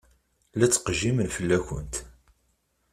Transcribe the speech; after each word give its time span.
La 0.59 0.67
ttqejjimen 0.67 1.29
fell-akent. 1.35 1.93